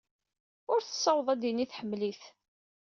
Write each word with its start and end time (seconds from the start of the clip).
Ur 0.71 0.79
tessaweḍ 0.81 1.27
ad 1.33 1.39
tini 1.41 1.65
tḥemmel-it. 1.67 2.21